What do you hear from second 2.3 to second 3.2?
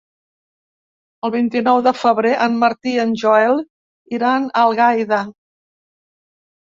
en Martí i en